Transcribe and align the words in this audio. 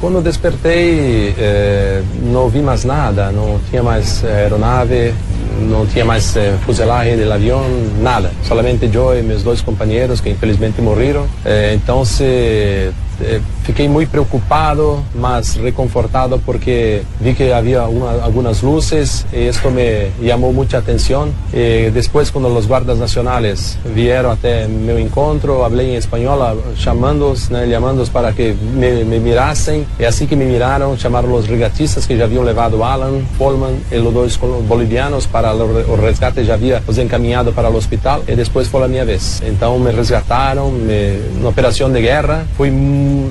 Quando 0.00 0.22
despertei, 0.22 1.34
eh, 1.38 2.02
não 2.22 2.48
vi 2.48 2.60
mais 2.60 2.84
nada, 2.84 3.30
não 3.30 3.60
tinha 3.70 3.82
mais 3.82 4.24
aeronave, 4.24 5.14
não 5.60 5.86
tinha 5.86 6.04
mais 6.04 6.36
eh, 6.36 6.54
fuselagem 6.64 7.16
do 7.16 7.32
avião, 7.32 7.62
nada. 8.00 8.30
Solamente 8.42 8.90
eu 8.92 9.18
e 9.18 9.22
meus 9.22 9.42
dois 9.42 9.60
companheiros 9.60 10.20
que 10.20 10.30
infelizmente 10.30 10.80
morreram. 10.80 11.26
Então 11.74 12.04
se 12.04 12.90
eh, 13.22 13.40
fiquei 13.64 13.88
muito 13.88 14.10
preocupado, 14.10 15.04
mas 15.14 15.54
reconfortado 15.54 16.40
porque 16.44 17.02
vi 17.20 17.34
que 17.34 17.52
havia 17.52 17.84
uma, 17.84 18.22
algumas 18.22 18.60
luzes 18.62 19.24
e 19.32 19.48
isso 19.48 19.70
me 19.70 20.10
chamou 20.26 20.52
muita 20.52 20.78
atenção. 20.78 21.28
E 21.52 21.90
depois, 21.90 22.30
quando 22.30 22.48
os 22.48 22.66
guardas 22.66 22.98
nacionais 22.98 23.78
vieram 23.84 24.30
até 24.30 24.66
meu 24.66 24.98
encontro, 24.98 25.58
falei 25.60 25.94
em 25.94 25.96
espanhol, 25.96 26.58
chamando-os, 26.76 27.48
né, 27.48 27.66
chamando-os 27.70 28.08
para 28.08 28.32
que 28.32 28.52
me, 28.52 29.04
me 29.04 29.18
mirassem. 29.18 29.86
E 29.98 30.04
assim 30.04 30.26
que 30.26 30.36
me 30.36 30.44
miraram, 30.44 30.96
chamaram 30.96 31.32
os 31.32 31.46
regatistas 31.46 32.04
que 32.04 32.16
já 32.16 32.24
haviam 32.24 32.42
levado 32.42 32.82
Alan, 32.82 33.22
Polman 33.38 33.76
e 33.90 33.96
os 33.96 34.12
dois 34.12 34.36
bolivianos 34.36 35.26
para 35.26 35.54
o 35.54 35.96
resgate, 35.96 36.44
já 36.44 36.54
havia 36.54 36.82
os 36.86 36.98
encaminhado 36.98 37.52
para 37.52 37.70
o 37.70 37.76
hospital 37.76 38.22
e 38.26 38.34
depois 38.34 38.68
foi 38.68 38.84
a 38.84 38.88
minha 38.88 39.04
vez. 39.04 39.42
Então 39.46 39.78
me 39.78 39.90
resgataram, 39.90 40.70
me, 40.70 41.20
uma 41.38 41.50
operação 41.50 41.90
de 41.90 42.00
guerra, 42.00 42.46
foi 42.56 42.70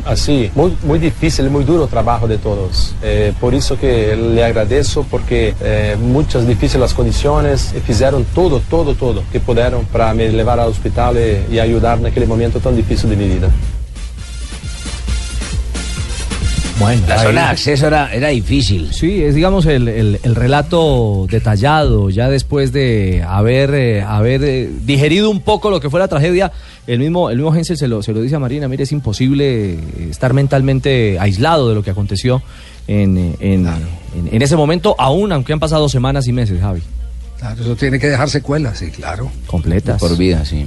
assim, 0.06 0.52
muito, 0.56 0.86
muito 0.86 1.02
difícil, 1.02 1.50
muito 1.50 1.68
duro 1.68 1.84
o 1.84 1.88
trabalho 1.88 2.28
de 2.28 2.38
todos. 2.38 2.94
É, 3.02 3.34
por 3.40 3.54
isso 3.54 3.76
que 3.78 4.14
lhe 4.16 4.42
agradeço, 4.42 5.06
porque 5.10 5.54
é, 5.62 5.96
muitas 5.96 6.46
difíceis 6.46 6.82
as 6.84 6.94
condições, 6.94 7.74
e 7.76 7.80
fizeram 7.80 8.24
tudo, 8.36 8.62
tudo, 8.70 8.96
tudo 8.96 9.24
que 9.32 9.40
puderam 9.40 9.84
para 9.86 10.14
me 10.14 10.28
levar 10.30 10.60
ao 10.60 10.70
hospital 10.70 11.16
e, 11.16 11.46
e 11.50 11.60
ajudar 11.60 11.98
naquele 11.98 12.26
momento 12.26 12.60
tão 12.60 12.74
difícil 12.74 13.10
de 13.10 13.16
minha 13.16 13.30
vida. 13.30 13.52
Bueno, 16.82 17.04
La 17.08 17.16
ahí- 17.22 17.28
zona 17.28 17.42
de 17.44 17.48
acceso 17.48 17.88
era, 17.88 18.14
era 18.14 18.30
difícil. 18.30 18.92
Sí, 18.92 19.22
es 19.24 19.36
digamos 19.36 19.66
el, 19.68 19.88
el- 19.88 20.20
el 20.24 20.36
relato 20.36 21.28
detallado, 21.30 22.10
ya 22.10 22.28
después 22.30 22.72
de 22.74 23.24
haber, 23.28 23.74
eh, 23.76 24.02
haber 24.02 24.44
eh, 24.44 24.70
digerido 24.84 25.30
un 25.30 25.42
poco 25.42 25.70
lo 25.70 25.80
que 25.80 25.90
fue 25.90 26.00
la 26.00 26.08
tragedia, 26.08 26.52
el 26.88 27.00
mismo, 27.00 27.30
el 27.30 27.38
mismo 27.38 27.54
Hensel 27.56 27.78
se 27.78 27.88
lo, 27.88 28.02
se 28.02 28.14
lo 28.14 28.22
dice 28.22 28.36
a 28.36 28.40
Marina, 28.40 28.68
mire, 28.68 28.84
es 28.84 28.92
imposible 28.92 29.78
estar 30.10 30.34
mentalmente 30.34 31.18
aislado 31.20 31.70
de 31.70 31.76
lo 31.76 31.84
que 31.84 31.92
aconteció 31.92 32.42
en, 32.88 33.36
en, 33.40 33.68
en- 33.68 34.28
en 34.32 34.42
ese 34.42 34.56
momento, 34.56 34.96
aún 34.98 35.32
aunque 35.32 35.54
han 35.54 35.60
pasado 35.60 35.88
semanas 35.88 36.28
y 36.28 36.34
meses, 36.34 36.60
Javi. 36.60 36.82
Claro, 37.40 37.62
eso 37.62 37.76
tiene 37.76 38.00
que 38.00 38.08
dejar 38.08 38.30
secuelas, 38.30 38.80
sí, 38.80 38.90
claro. 38.92 39.32
Completas. 39.48 40.00
Por 40.00 40.18
vida, 40.18 40.44
sí. 40.46 40.66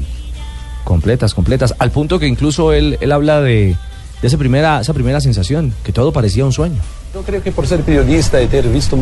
Completas, 0.85 1.35
completas. 1.35 1.75
Al 1.79 1.91
punto 1.91 2.19
que 2.19 2.27
incluso 2.27 2.73
él, 2.73 2.99
él 3.01 3.13
habla 3.13 3.41
de, 3.41 3.75
de 4.25 4.29
esa, 4.29 4.39
primera, 4.39 4.81
esa 4.81 4.95
primera 4.95 5.21
sensación, 5.21 5.71
que 5.85 5.93
todo 5.93 6.11
parecía 6.11 6.47
un 6.47 6.53
sueño. 6.53 6.81
Eu 7.15 7.23
creio 7.23 7.43
que 7.45 7.53
por 7.53 7.65
ser 7.69 7.79
periodista 7.85 8.41
e 8.43 8.49
ter 8.49 8.67
visto 8.67 8.97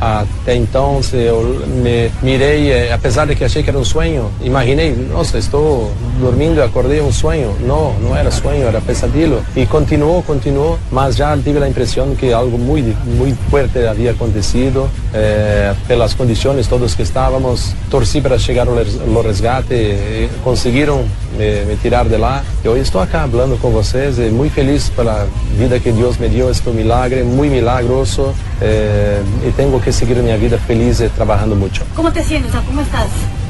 até 0.00 0.54
então, 0.54 1.02
se 1.02 1.16
eu 1.16 1.42
me 1.82 2.12
mirei, 2.22 2.70
eh, 2.70 2.92
apesar 2.92 3.26
de 3.26 3.34
que 3.34 3.42
achei 3.42 3.62
que 3.64 3.70
era 3.70 3.78
um 3.78 3.84
sonho, 3.84 4.30
imaginei, 4.40 4.94
nossa, 5.10 5.36
estou 5.38 5.90
dormindo 6.20 6.60
e 6.60 6.62
acordei 6.62 7.00
um 7.00 7.10
sonho. 7.10 7.56
Não, 7.66 7.94
não 7.98 8.14
era 8.14 8.30
sonho, 8.30 8.62
era 8.68 8.80
pesadelo. 8.80 9.42
E 9.56 9.66
continuou, 9.66 10.22
continuou, 10.22 10.78
mas 10.92 11.16
já 11.16 11.36
tive 11.36 11.58
a 11.58 11.68
impressão 11.68 12.14
que 12.14 12.32
algo 12.32 12.56
muito, 12.56 12.94
muito 13.18 13.38
forte 13.50 13.78
havia 13.84 14.12
acontecido, 14.12 14.88
eh, 15.12 15.74
pelas 15.88 16.14
condições 16.14 16.68
todos 16.68 16.94
que 16.94 17.02
estávamos. 17.02 17.74
Torci 17.90 18.20
para 18.20 18.36
res- 18.76 19.00
ao 19.00 19.22
resgate, 19.22 19.74
e 19.74 20.28
conseguiram 20.44 21.04
me, 21.36 21.64
me 21.64 21.76
tirar 21.76 22.04
de 22.04 22.16
lá. 22.16 22.44
E 22.64 22.68
hoje 22.68 22.82
estou 22.82 23.00
aqui 23.00 23.12
falando 23.12 23.60
com 23.60 23.70
vocês 23.70 24.18
e 24.18 24.30
muito 24.30 24.52
feliz 24.52 24.88
pela 24.90 25.26
vida 25.56 25.78
que 25.78 25.90
Deus 25.92 26.16
me 26.16 26.28
deu, 26.28 26.50
este 26.50 26.68
milagre, 26.70 27.22
muito 27.22 27.52
milagroso. 27.52 28.34
Eh, 28.62 29.20
e 29.44 29.50
tenho 29.52 29.80
que 29.80 29.92
seguir 29.92 30.16
minha 30.22 30.36
vida 30.36 30.56
feliz 30.56 31.00
e 31.00 31.08
trabalhando 31.08 31.56
muito. 31.56 31.80
¿Cómo 31.96 32.12
te 32.12 32.22
sientes? 32.22 32.52
¿Cómo 32.66 32.80
estás? 32.80 33.08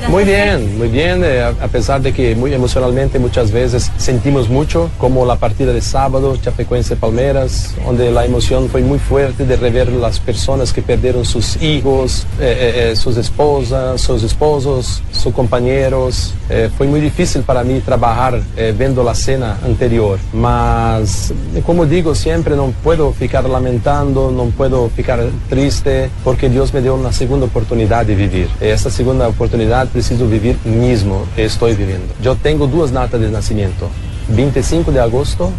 Muy 0.09 0.25
bien, 0.25 0.79
muy 0.79 0.89
bien, 0.89 1.23
eh, 1.25 1.43
a 1.45 1.69
pesar 1.69 2.01
de 2.01 2.13
que 2.13 2.35
muy 2.35 2.53
emocionalmente 2.53 3.21
muchas 3.21 3.53
veces 3.53 3.93
sentimos 3.99 4.49
mucho, 4.49 4.91
como 4.99 5.25
la 5.25 5.37
partida 5.37 5.73
de 5.73 5.81
sábado, 5.81 6.37
Chapecoense 6.43 6.97
Palmeiras, 6.97 7.75
donde 7.87 8.11
la 8.11 8.25
emoción 8.25 8.69
fue 8.69 8.81
muy 8.81 8.99
fuerte 8.99 9.45
de 9.47 9.55
rever 9.55 9.93
las 9.93 10.19
personas 10.19 10.73
que 10.73 10.83
perdieron 10.83 11.25
sus 11.25 11.61
hijos, 11.63 12.27
eh, 12.41 12.57
eh, 12.59 12.91
eh, 12.91 12.97
sus 12.97 13.17
esposas, 13.17 14.01
sus 14.01 14.25
esposos, 14.25 15.03
sus 15.13 15.33
compañeros. 15.33 16.35
Eh, 16.51 16.69
fue 16.77 16.87
muy 16.89 17.01
difícil 17.01 17.43
para 17.43 17.63
mí 17.63 17.81
trabajar 17.81 18.41
eh, 18.57 18.75
viendo 18.77 19.05
la 19.05 19.15
cena 19.15 19.59
anterior, 19.65 20.19
mas 20.33 21.31
eh, 21.55 21.63
como 21.65 21.87
digo 21.87 22.15
siempre, 22.15 22.57
no 22.57 22.73
puedo 22.83 23.13
ficar 23.13 23.49
lamentando, 23.49 24.31
no 24.31 24.47
puedo 24.47 24.89
ficar 24.91 25.02
triste, 25.49 26.11
porque 26.25 26.49
Dios 26.49 26.73
me 26.73 26.81
dio 26.81 26.95
una 26.95 27.13
segunda 27.13 27.47
oportunidad 27.47 28.07
de 28.07 28.15
vivir. 28.15 28.49
Esta 28.61 28.91
segunda 28.91 29.29
oportunidad 29.29 29.89
preciso 29.89 30.27
vivir 30.27 30.57
mismo, 30.65 31.27
e 31.37 31.43
estou 31.43 31.69
vivendo. 31.69 32.13
Eu 32.23 32.35
tenho 32.37 32.67
duas 32.67 32.91
datas 32.91 33.21
de 33.21 33.29
nascimento. 33.29 33.89
25 34.29 34.93
de 34.93 34.99
agosto, 34.99 35.53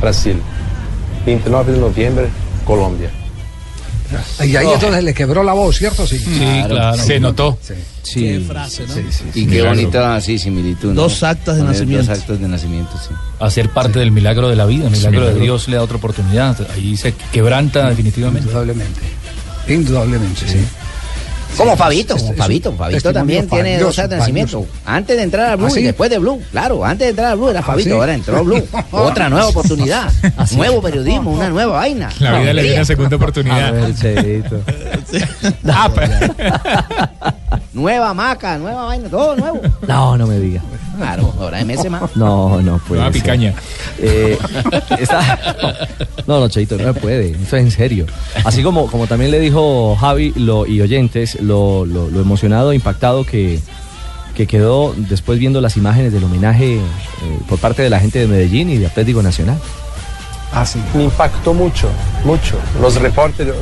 Brasil. 0.00 0.36
29 1.24 1.72
de 1.72 1.78
noviembre, 1.78 2.28
Colômbia. 2.64 3.27
Y 4.44 4.56
ahí 4.56 4.68
entonces 4.72 5.04
le 5.04 5.14
quebró 5.14 5.42
la 5.42 5.52
voz, 5.52 5.76
¿cierto? 5.76 6.06
Sí, 6.06 6.18
Sí, 6.18 6.62
claro. 6.66 7.02
Se 7.02 7.20
notó. 7.20 7.58
Sí. 7.62 7.74
Sí. 8.02 8.20
Qué 8.22 8.40
frase, 8.40 8.84
¿no? 8.86 8.94
Y 9.34 9.46
qué 9.46 9.62
bonita 9.62 10.20
sí, 10.20 10.38
similitud. 10.38 10.88
¿no? 10.94 11.02
Dos 11.02 11.22
actas 11.22 11.56
de 11.56 11.62
Poner 11.62 11.74
nacimiento. 11.74 12.06
Dos 12.06 12.18
actos 12.18 12.40
de 12.40 12.48
nacimiento, 12.48 12.92
sí. 12.96 13.14
Hacer 13.40 13.68
parte 13.70 13.98
del 13.98 14.10
milagro 14.12 14.48
de 14.48 14.56
la 14.56 14.66
vida, 14.66 14.88
milagro 14.88 15.26
de. 15.26 15.40
Dios 15.40 15.68
le 15.68 15.76
da 15.76 15.82
otra 15.82 15.96
oportunidad. 15.98 16.56
Ahí 16.74 16.96
se 16.96 17.14
quebranta 17.32 17.88
definitivamente. 17.88 18.48
Indudablemente. 18.48 19.00
Indudablemente, 19.68 20.48
sí. 20.48 20.58
Como 21.56 21.76
Fabito, 21.76 22.16
como 22.16 22.34
Fabito. 22.34 22.72
Fabito 22.76 23.12
también 23.12 23.48
tiene 23.48 23.78
dos 23.78 23.98
actos 23.98 24.10
de 24.10 24.16
nacimiento. 24.18 24.66
Antes 24.84 25.16
de 25.16 25.22
entrar 25.24 25.50
a 25.50 25.56
Blue 25.56 25.66
¿Ah, 25.66 25.70
sí? 25.70 25.80
y 25.80 25.82
después 25.84 26.08
de 26.10 26.18
Blue. 26.18 26.40
Claro, 26.52 26.84
antes 26.84 27.06
de 27.06 27.10
entrar 27.10 27.32
a 27.32 27.34
Blue 27.34 27.48
era 27.48 27.62
Fabito, 27.62 27.88
sí? 27.90 27.94
ahora 27.94 28.14
entró 28.14 28.36
a 28.38 28.42
Blue. 28.42 28.62
Otra 28.92 29.28
nueva 29.28 29.48
oportunidad. 29.48 30.10
Nuevo 30.56 30.80
periodismo, 30.82 31.32
una 31.32 31.48
nueva 31.48 31.74
vaina. 31.78 32.10
La 32.20 32.38
vida 32.38 32.52
le 32.52 32.62
dio 32.62 32.74
una 32.74 32.84
segunda 32.84 33.14
A 33.14 33.16
oportunidad. 33.16 33.72
ver. 33.72 34.44
Ah, 35.70 35.88
pa- 35.94 37.34
Nueva 37.78 38.12
maca, 38.12 38.58
nueva 38.58 38.84
vaina, 38.86 39.08
todo 39.08 39.36
nuevo. 39.36 39.60
No, 39.86 40.18
no 40.18 40.26
me 40.26 40.38
diga. 40.38 40.60
Claro, 40.96 41.32
ahora 41.40 41.64
MS 41.64 41.88
más. 41.88 42.16
No, 42.16 42.60
no 42.60 42.78
puede. 42.78 43.00
Nueva 43.00 43.12
ser. 43.12 43.22
picaña. 43.22 43.54
Eh, 43.98 44.36
está- 44.98 45.86
No, 46.26 46.40
no, 46.40 46.48
Cheito, 46.48 46.76
no 46.76 46.92
se 46.92 47.00
puede. 47.00 47.30
Eso 47.30 47.56
es 47.56 47.62
en 47.62 47.70
serio. 47.70 48.06
Así 48.44 48.62
como, 48.62 48.88
como 48.90 49.06
también 49.06 49.30
le 49.30 49.38
dijo 49.40 49.96
Javi 49.96 50.32
lo, 50.36 50.66
y 50.66 50.80
oyentes, 50.80 51.40
lo, 51.40 51.86
lo- 51.86 52.10
lo 52.10 52.20
emocionado 52.20 52.72
impactado 52.72 53.24
que, 53.24 53.60
que 54.34 54.46
quedó 54.46 54.92
después 54.96 55.38
viendo 55.38 55.60
las 55.60 55.76
imágenes 55.76 56.12
del 56.12 56.24
homenaje 56.24 56.76
eh, 56.76 56.80
por 57.48 57.58
parte 57.60 57.82
de 57.82 57.90
la 57.90 58.00
gente 58.00 58.18
de 58.18 58.26
Medellín 58.26 58.68
y 58.70 58.76
de 58.78 58.86
Atlético 58.86 59.22
Nacional. 59.22 59.58
Ah. 60.52 60.64
Me 60.94 61.04
impactó 61.04 61.52
mucho, 61.54 61.88
mucho. 62.24 62.56
Los 62.80 63.00
reporteros, 63.00 63.56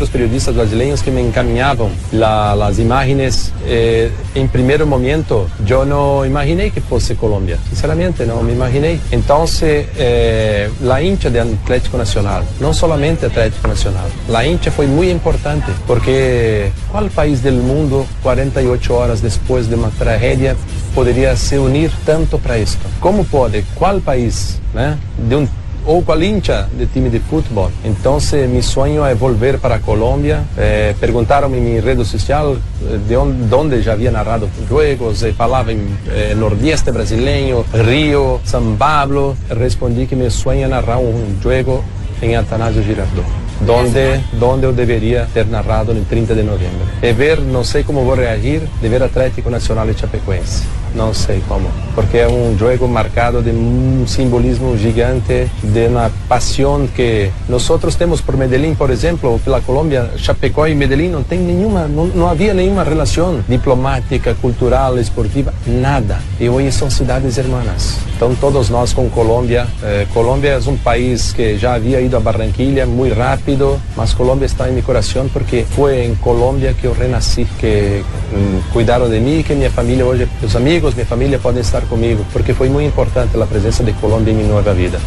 los 0.00 0.10
periodistas 0.10 0.54
brasileños 0.54 1.02
que 1.02 1.10
me 1.10 1.20
encaminaban 1.20 1.88
la- 2.12 2.54
las 2.56 2.78
imágenes, 2.78 3.52
eh, 3.66 4.10
en 4.34 4.48
primer 4.48 4.86
momento 4.86 5.48
yo 5.66 5.84
no 5.84 6.24
imaginé 6.24 6.70
que 6.70 6.80
fuese 6.80 7.16
Colombia, 7.16 7.58
sinceramente 7.68 8.26
no 8.26 8.42
me 8.42 8.52
imaginé. 8.52 9.00
Entonces, 9.10 9.86
eh, 9.96 10.70
la 10.82 11.02
hincha 11.02 11.30
de 11.30 11.40
Atlético 11.40 11.98
Nacional, 11.98 12.44
no 12.60 12.72
solamente 12.72 13.26
Atlético 13.26 13.68
Nacional, 13.68 14.06
la 14.28 14.46
hincha 14.46 14.70
fue 14.70 14.86
muy 14.86 15.10
importante 15.10 15.72
porque 15.86 16.70
¿cuál 16.90 17.10
país 17.10 17.42
del 17.42 17.56
mundo 17.56 18.06
48 18.22 18.96
horas 18.96 19.20
después 19.20 19.68
de 19.68 19.76
una 19.76 19.88
tragedia 19.90 20.54
podría 20.94 21.36
se 21.36 21.58
unir 21.58 21.90
tanto 22.06 22.38
para 22.38 22.56
esto? 22.56 22.84
¿Cómo 23.00 23.24
puede? 23.24 23.64
¿Cuál 23.74 24.00
país 24.00 24.58
né, 24.74 24.96
de 25.28 25.36
un 25.36 25.48
o 25.86 26.00
cual 26.02 26.22
hincha 26.22 26.68
de 26.76 26.86
time 26.86 27.10
de 27.10 27.20
fútbol. 27.20 27.70
Entonces 27.84 28.48
mi 28.48 28.62
sueño 28.62 29.06
es 29.06 29.18
volver 29.18 29.58
para 29.58 29.80
Colombia. 29.80 30.44
Eh, 30.56 30.94
preguntaron 30.98 31.54
en 31.54 31.64
mi 31.64 31.80
red 31.80 32.02
social 32.04 32.58
eh, 32.88 32.98
de 33.08 33.16
on- 33.16 33.48
dónde 33.50 33.82
ya 33.82 33.92
había 33.92 34.10
narrado 34.10 34.48
juegos, 34.68 35.22
eh, 35.22 35.32
falaba 35.32 35.70
en 35.72 35.86
eh, 36.10 36.34
nordeste 36.36 36.90
brasileño, 36.90 37.64
Río, 37.72 38.40
San 38.44 38.76
Pablo. 38.76 39.36
Respondí 39.50 40.06
que 40.06 40.16
mi 40.16 40.30
sueño 40.30 40.64
es 40.64 40.70
narrar 40.70 40.98
un 40.98 41.38
juego 41.42 41.82
en 42.20 42.36
Atanasio 42.36 42.82
Girardot. 42.82 43.24
Donde, 43.64 44.20
donde 44.38 44.66
yo 44.66 44.72
debería 44.72 45.26
ter 45.26 45.46
narrado 45.46 45.92
el 45.92 46.04
30 46.04 46.34
de 46.34 46.42
noviembre. 46.42 46.84
Y 47.02 47.12
ver, 47.12 47.40
no 47.40 47.62
sé 47.64 47.84
cómo 47.84 48.02
voy 48.04 48.14
a 48.14 48.22
reagir, 48.22 48.66
de 48.82 48.88
ver 48.88 49.02
Atlético 49.02 49.48
Nacional 49.48 49.88
y 49.90 49.94
Chapecoense. 49.94 50.64
No 50.94 51.12
sé 51.12 51.40
cómo, 51.48 51.68
porque 51.94 52.22
es 52.22 52.32
un 52.32 52.58
juego 52.58 52.86
marcado 52.86 53.42
de 53.42 53.50
un 53.50 54.04
simbolismo 54.06 54.76
gigante, 54.76 55.48
de 55.62 55.88
una 55.88 56.08
pasión 56.28 56.88
que 56.88 57.32
nosotros 57.48 57.96
tenemos 57.96 58.22
por 58.22 58.36
Medellín, 58.36 58.76
por 58.76 58.92
ejemplo, 58.92 59.40
la 59.46 59.60
Colombia, 59.60 60.10
Chapecó 60.16 60.68
y 60.68 60.74
Medellín 60.74 61.12
no, 61.12 61.20
tienen 61.22 61.48
ninguna, 61.48 61.88
no, 61.88 62.06
no 62.14 62.28
había 62.28 62.54
ninguna 62.54 62.84
relación 62.84 63.44
diplomática, 63.48 64.34
cultural, 64.34 64.98
esportiva, 64.98 65.52
nada. 65.66 66.20
Y 66.38 66.48
hoy 66.48 66.70
son 66.70 66.90
ciudades 66.90 67.36
hermanas. 67.38 67.98
Entonces 68.12 68.40
todos 68.40 68.70
nós 68.70 68.94
con 68.94 69.08
Colombia, 69.08 69.66
eh, 69.82 70.06
Colombia 70.14 70.56
es 70.56 70.66
un 70.68 70.78
país 70.78 71.34
que 71.34 71.58
ya 71.58 71.74
había 71.74 72.00
ido 72.00 72.16
a 72.16 72.20
Barranquilla 72.20 72.86
muy 72.86 73.10
rápido, 73.10 73.78
mas 73.96 74.14
Colombia 74.14 74.46
está 74.46 74.68
en 74.68 74.76
mi 74.76 74.82
corazón 74.82 75.28
porque 75.32 75.64
fue 75.64 76.04
en 76.04 76.14
Colombia 76.14 76.74
que 76.74 76.84
yo 76.84 76.94
renací, 76.94 77.44
que 77.60 78.02
mm, 78.02 78.72
cuidaron 78.72 79.10
de 79.10 79.20
mí, 79.20 79.42
que 79.42 79.56
mi 79.56 79.68
familia 79.68 80.06
hoy, 80.06 80.26
mis 80.40 80.54
amigos, 80.84 80.96
mi 80.96 81.04
familia 81.04 81.38
pueden 81.38 81.60
estar 81.60 81.82
conmigo, 81.84 82.24
porque 82.32 82.52
fue 82.52 82.68
muy 82.68 82.84
importante 82.84 83.38
la 83.38 83.46
presencia 83.46 83.84
de 83.84 83.92
Colombia 83.94 84.32
en 84.32 84.38
mi 84.38 84.44
nueva 84.44 84.74
vida. 84.74 84.98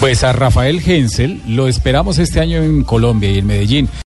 Pues 0.00 0.24
a 0.24 0.32
Rafael 0.32 0.80
Hensel 0.84 1.42
lo 1.46 1.68
esperamos 1.68 2.18
este 2.18 2.40
año 2.40 2.62
en 2.62 2.82
Colombia 2.84 3.30
y 3.30 3.38
en 3.38 3.46
Medellín. 3.46 3.88